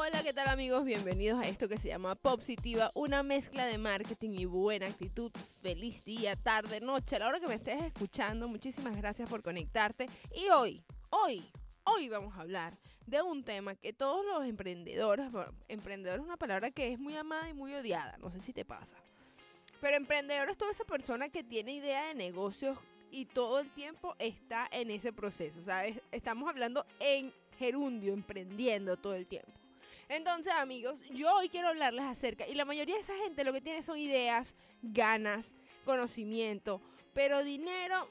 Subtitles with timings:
[0.00, 0.84] Hola, ¿qué tal amigos?
[0.84, 5.32] Bienvenidos a esto que se llama Positiva, una mezcla de marketing y buena actitud.
[5.60, 8.46] Feliz día, tarde, noche, a la hora que me estés escuchando.
[8.46, 10.06] Muchísimas gracias por conectarte.
[10.32, 11.50] Y hoy, hoy,
[11.82, 16.36] hoy vamos a hablar de un tema que todos los emprendedores, bueno, emprendedor es una
[16.36, 18.94] palabra que es muy amada y muy odiada, no sé si te pasa.
[19.80, 22.78] Pero emprendedor es toda esa persona que tiene idea de negocios
[23.10, 26.00] y todo el tiempo está en ese proceso, ¿sabes?
[26.12, 29.57] Estamos hablando en gerundio, emprendiendo todo el tiempo.
[30.08, 33.60] Entonces, amigos, yo hoy quiero hablarles acerca, y la mayoría de esa gente lo que
[33.60, 36.80] tiene son ideas, ganas, conocimiento,
[37.12, 38.08] pero dinero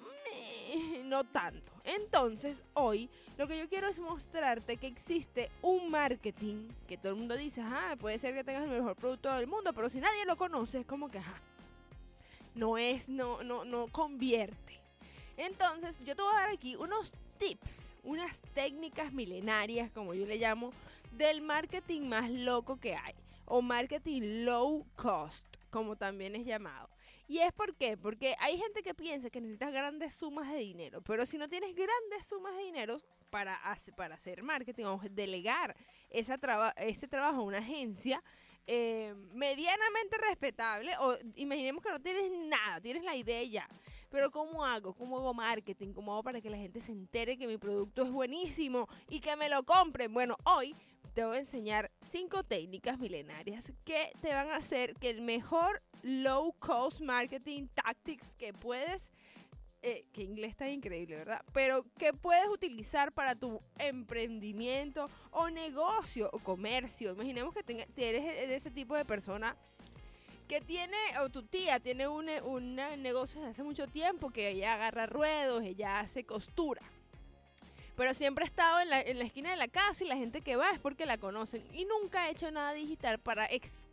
[1.05, 1.71] no tanto.
[1.83, 7.17] Entonces, hoy lo que yo quiero es mostrarte que existe un marketing que todo el
[7.17, 10.25] mundo dice, ah, puede ser que tengas el mejor producto del mundo, pero si nadie
[10.25, 11.41] lo conoce, es como que, ajá,
[12.53, 14.79] no es, no, no, no convierte.
[15.35, 20.37] Entonces, yo te voy a dar aquí unos tips, unas técnicas milenarias, como yo le
[20.37, 20.73] llamo,
[21.11, 23.13] del marketing más loco que hay,
[23.45, 26.89] o marketing low cost, como también es llamado.
[27.27, 27.97] ¿Y es por qué?
[27.97, 31.75] Porque hay gente que piensa que necesitas grandes sumas de dinero, pero si no tienes
[31.75, 35.75] grandes sumas de dinero para, hacer, para hacer marketing o delegar
[36.09, 36.39] esa
[36.77, 38.23] ese trabajo a una agencia,
[38.65, 43.69] eh, medianamente respetable, o imaginemos que no tienes nada, tienes la idea ya.
[44.09, 44.93] Pero ¿cómo hago?
[44.93, 45.91] ¿Cómo hago marketing?
[45.91, 49.35] ¿Cómo hago para que la gente se entere que mi producto es buenísimo y que
[49.35, 50.13] me lo compren?
[50.13, 50.75] Bueno, hoy
[51.17, 55.81] te voy a enseñar cinco técnicas milenarias que te van a hacer que el mejor
[56.03, 59.09] low cost marketing tactics que puedes
[59.81, 61.41] eh, que inglés está increíble, ¿verdad?
[61.53, 67.13] Pero que puedes utilizar para tu emprendimiento o negocio o comercio.
[67.13, 67.61] Imaginemos que
[67.97, 69.57] eres de ese tipo de persona
[70.47, 74.75] que tiene, o tu tía tiene un, un negocio desde hace mucho tiempo, que ella
[74.75, 76.83] agarra ruedos, ella hace costura
[77.97, 80.41] pero siempre ha estado en la, en la, esquina de la casa y la gente
[80.41, 81.63] que va es porque la conocen.
[81.73, 83.45] Y nunca ha hecho nada digital para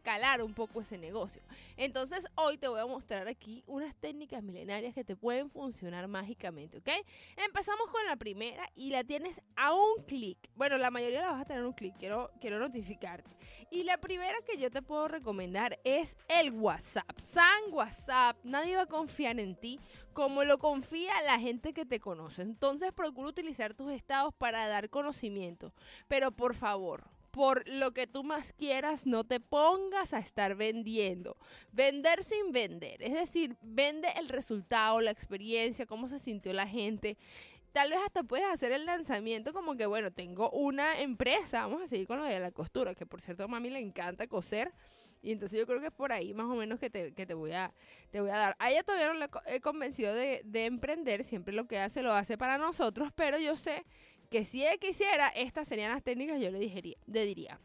[0.04, 1.40] escalar un poco ese negocio.
[1.78, 6.76] Entonces hoy te voy a mostrar aquí unas técnicas milenarias que te pueden funcionar mágicamente,
[6.76, 6.90] ¿ok?
[7.36, 10.36] Empezamos con la primera y la tienes a un clic.
[10.56, 13.30] Bueno, la mayoría la vas a tener un clic, quiero, quiero notificarte.
[13.70, 17.18] Y la primera que yo te puedo recomendar es el WhatsApp.
[17.20, 19.80] San WhatsApp, nadie va a confiar en ti
[20.12, 22.42] como lo confía la gente que te conoce.
[22.42, 25.72] Entonces procura utilizar tus estados para dar conocimiento.
[26.08, 31.36] Pero por favor, por lo que tú más quieras, no te pongas a estar vendiendo.
[31.72, 33.02] Vender sin vender.
[33.02, 37.18] Es decir, vende el resultado, la experiencia, cómo se sintió la gente.
[37.72, 41.88] Tal vez hasta puedes hacer el lanzamiento como que, bueno, tengo una empresa, vamos a
[41.88, 44.72] seguir con lo de la costura, que por cierto a mami le encanta coser.
[45.20, 47.34] Y entonces yo creo que es por ahí más o menos que te, que te,
[47.34, 47.74] voy, a,
[48.12, 48.56] te voy a dar.
[48.60, 52.12] A ella todavía no la he convencido de, de emprender, siempre lo que hace lo
[52.12, 53.84] hace para nosotros, pero yo sé
[54.34, 57.60] que si ella quisiera, estas serían las técnicas yo le, diría, le diría.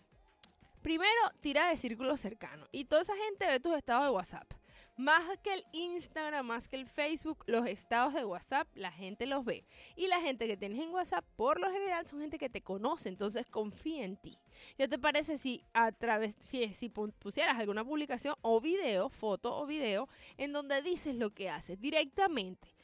[0.84, 2.68] Primero, tira de círculo cercano.
[2.72, 4.54] Y toda esa gente ve tus estados de WhatsApp.
[4.96, 9.46] Más que el Instagram, más que el Facebook, los estados de WhatsApp, la gente los
[9.46, 9.66] ve.
[9.96, 13.10] Y la gente que tienes en WhatsApp, por lo general, son gente que te conoce,
[13.10, 14.38] entonces confía en ti.
[14.78, 19.66] ¿Qué te parece si a través, si, si pusieras alguna publicación o video, foto o
[19.66, 20.08] video,
[20.38, 22.76] en donde dices lo que haces directamente?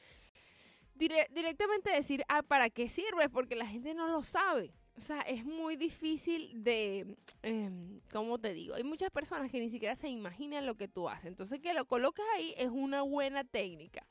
[0.95, 3.29] Directamente decir, ah, ¿para qué sirve?
[3.29, 4.73] Porque la gente no lo sabe.
[4.97, 7.69] O sea, es muy difícil de, eh,
[8.11, 8.75] ¿cómo te digo?
[8.75, 11.25] Hay muchas personas que ni siquiera se imaginan lo que tú haces.
[11.25, 14.07] Entonces, que lo coloques ahí es una buena técnica.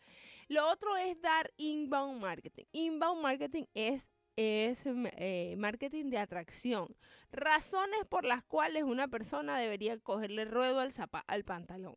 [0.49, 2.65] Lo otro es dar inbound marketing.
[2.73, 6.95] Inbound marketing es es eh, marketing de atracción.
[7.31, 10.93] Razones por las cuales una persona debería cogerle ruedo al,
[11.27, 11.95] al pantalón.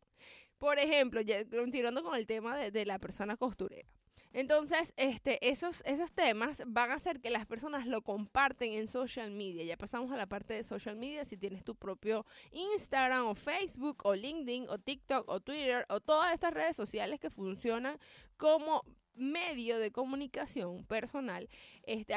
[0.58, 3.88] Por ejemplo, ya, tirando con el tema de la persona costurera.
[4.32, 9.30] Entonces, este, esos, esos temas van a hacer que las personas lo comparten en social
[9.30, 9.64] media.
[9.64, 11.24] Ya pasamos a la parte de social media.
[11.24, 16.32] Si tienes tu propio Instagram o Facebook o LinkedIn o TikTok o Twitter o todas
[16.34, 17.98] estas redes sociales que funcionan
[18.36, 18.84] como
[19.18, 21.48] medio de comunicación personal,
[21.84, 22.14] este,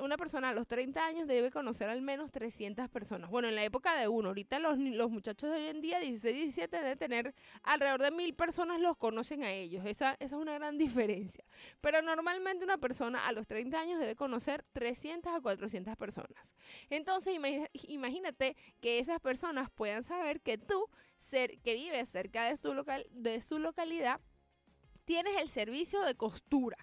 [0.00, 3.30] una persona a los 30 años debe conocer al menos 300 personas.
[3.30, 6.34] Bueno, en la época de uno, ahorita los, los muchachos de hoy en día, 16,
[6.34, 9.84] 17, deben tener alrededor de mil personas los conocen a ellos.
[9.86, 11.44] Esa, esa es una gran diferencia.
[11.80, 16.44] Pero normalmente una persona a los 30 años debe conocer 300 a 400 personas.
[16.88, 17.34] Entonces,
[17.88, 20.88] imagínate que esas personas puedan saber que tú,
[21.30, 24.20] que vives cerca de, local, de su localidad,
[25.10, 26.76] tienes el servicio de costura.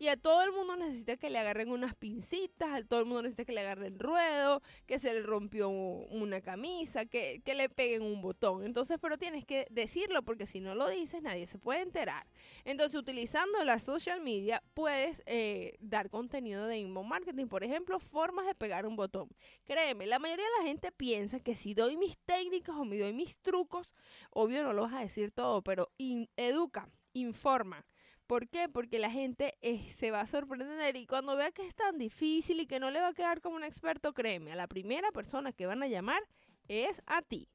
[0.00, 3.22] Y a todo el mundo necesita que le agarren unas pincitas, a todo el mundo
[3.22, 8.02] necesita que le agarren ruedo, que se le rompió una camisa, que, que le peguen
[8.02, 8.64] un botón.
[8.64, 12.26] Entonces, pero tienes que decirlo porque si no lo dices nadie se puede enterar.
[12.64, 17.46] Entonces, utilizando la social media puedes eh, dar contenido de inbound marketing.
[17.46, 19.28] Por ejemplo, formas de pegar un botón.
[19.66, 23.12] Créeme, la mayoría de la gente piensa que si doy mis técnicas o me doy
[23.12, 23.94] mis trucos,
[24.30, 25.92] obvio no lo vas a decir todo, pero
[26.36, 27.86] educa, informa.
[28.26, 28.68] ¿Por qué?
[28.68, 32.60] Porque la gente eh, se va a sorprender y cuando vea que es tan difícil
[32.60, 35.52] y que no le va a quedar como un experto, créeme, a la primera persona
[35.52, 36.22] que van a llamar
[36.68, 37.48] es a ti.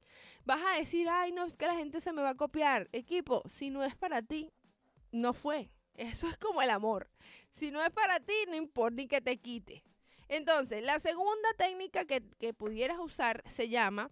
[0.46, 2.90] Vas a decir, ay, no, es que la gente se me va a copiar.
[2.92, 4.52] Equipo, si no es para ti,
[5.12, 5.70] no fue.
[5.94, 7.10] Eso es como el amor.
[7.52, 9.84] Si no es para ti, no importa ni que te quite.
[10.28, 12.22] Entonces, la segunda técnica que,
[12.54, 14.10] pudieras usar se llama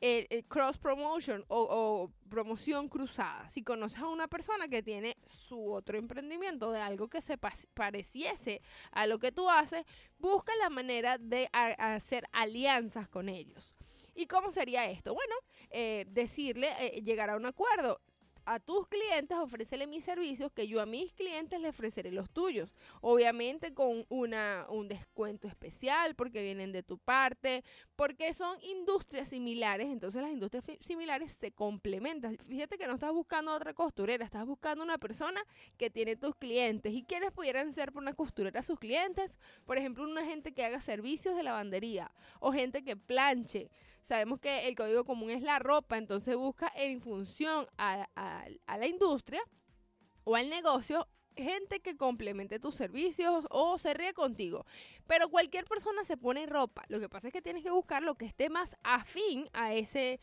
[0.00, 3.48] el, cross promotion o, promoción cruzada.
[3.50, 8.62] Si conoces a una persona que tiene su otro emprendimiento de algo que se pareciese
[8.92, 9.84] a lo que tú haces,
[10.18, 13.74] busca la manera de hacer alianzas con ellos.
[14.14, 15.14] ¿Y cómo sería esto?
[15.14, 15.34] Bueno,
[15.70, 18.00] eh, decirle, eh, llegar a un acuerdo
[18.50, 22.74] a tus clientes, ofrécele mis servicios, que yo a mis clientes les ofreceré los tuyos.
[23.00, 27.62] Obviamente con una, un descuento especial, porque vienen de tu parte,
[27.94, 32.38] porque son industrias similares, entonces las industrias similares se complementan.
[32.38, 35.40] Fíjate que no estás buscando otra costurera, estás buscando una persona
[35.76, 36.92] que tiene tus clientes.
[36.92, 39.30] ¿Y quiénes pudieran ser por una costurera sus clientes?
[39.64, 42.10] Por ejemplo, una gente que haga servicios de lavandería
[42.40, 43.70] o gente que planche.
[44.02, 48.08] Sabemos que el código común es la ropa, entonces busca en función a,
[48.66, 49.42] la industria
[50.24, 51.06] o al negocio
[51.36, 54.66] gente que complemente tus servicios o se ríe contigo.
[55.06, 56.84] Pero cualquier persona se pone ropa.
[56.88, 60.20] Lo que pasa es que tienes que buscar lo que esté más afín a ese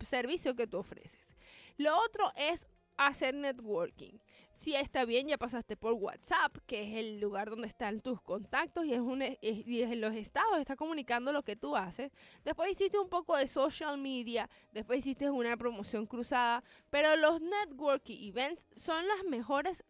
[0.00, 1.36] servicio que tú ofreces.
[1.78, 4.18] Lo otro es hacer networking.
[4.56, 8.84] Si está bien, ya pasaste por WhatsApp, que es el lugar donde están tus contactos
[8.84, 12.12] y es, un, y es en los estados, está comunicando lo que tú haces.
[12.44, 18.28] Después hiciste un poco de social media, después hiciste una promoción cruzada, pero los networking
[18.28, 19.82] events son las mejores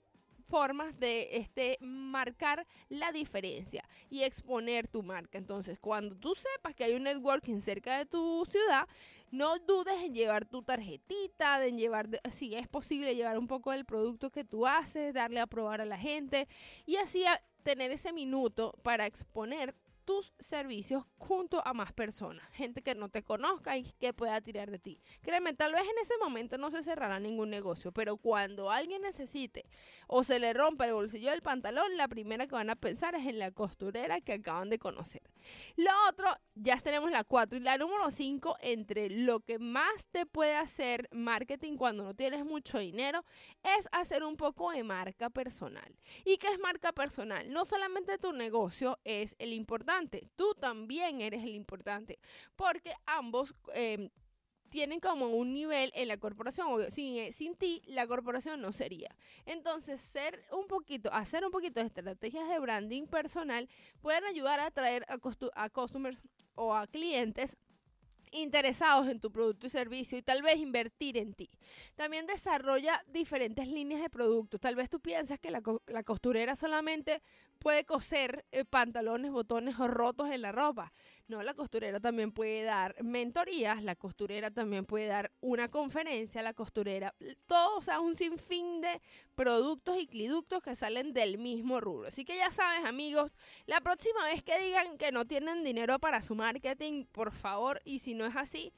[0.53, 5.39] formas de este, marcar la diferencia y exponer tu marca.
[5.39, 8.87] Entonces, cuando tú sepas que hay un networking cerca de tu ciudad,
[9.31, 13.87] no dudes en llevar tu tarjetita, en llevar, si es posible, llevar un poco del
[13.87, 16.47] producto que tú haces, darle a probar a la gente
[16.85, 17.25] y así
[17.63, 23.23] tener ese minuto para exponer tus servicios junto a más personas, gente que no te
[23.23, 25.01] conozca y que pueda tirar de ti.
[25.23, 29.67] Créeme, tal vez en ese momento no se cerrará ningún negocio, pero cuando alguien necesite
[30.07, 33.27] o se le rompa el bolsillo del pantalón, la primera que van a pensar es
[33.27, 35.22] en la costurera que acaban de conocer.
[35.77, 40.27] Lo otro, ya tenemos la 4 y la número 5 entre lo que más te
[40.27, 43.25] puede hacer marketing cuando no tienes mucho dinero
[43.63, 45.97] es hacer un poco de marca personal.
[46.25, 47.51] ¿Y qué es marca personal?
[47.53, 52.19] No solamente tu negocio es el importante, tú también eres el importante,
[52.57, 54.11] porque ambos eh,
[54.73, 56.91] tienen como un nivel en la corporación.
[56.91, 59.15] Sin, eh, sin ti, la corporación no sería.
[59.45, 63.69] Entonces, ser un poquito, hacer un poquito de estrategias de branding personal
[64.01, 65.19] pueden ayudar a atraer a,
[65.55, 66.19] a customers
[66.55, 67.59] o a clientes
[68.33, 71.51] interesados en tu producto y servicio y tal vez invertir en ti.
[71.95, 74.59] También desarrolla diferentes líneas de productos.
[74.59, 77.23] Tal vez tú piensas que la, la costurera solamente
[77.59, 80.93] puede coser eh, pantalones, botones o rotos en la ropa.
[81.33, 86.53] No, la costurera también puede dar mentorías, la costurera también puede dar una conferencia, la
[86.53, 87.15] costurera,
[87.47, 89.01] todo, o sea, un sinfín de
[89.35, 92.09] productos y cliductos que salen del mismo rubro.
[92.09, 93.33] Así que ya sabes, amigos,
[93.65, 98.01] la próxima vez que digan que no tienen dinero para su marketing, por favor, y
[98.01, 98.75] si no es así,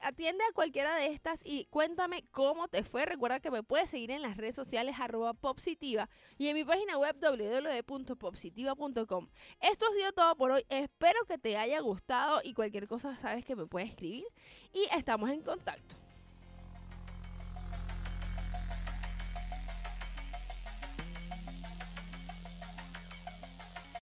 [0.00, 3.04] atiende a cualquiera de estas y cuéntame cómo te fue.
[3.06, 6.98] Recuerda que me puedes seguir en las redes sociales arroba popsitiva y en mi página
[6.98, 9.28] web www.popsitiva.com.
[9.60, 10.64] Esto ha sido todo por hoy.
[10.68, 14.24] Espero que te haya gustado y cualquier cosa sabes que me puedes escribir
[14.72, 16.01] y estamos en contacto.